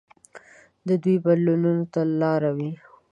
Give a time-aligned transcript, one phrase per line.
[0.87, 2.71] د دوی بدلولو ته لاره وي.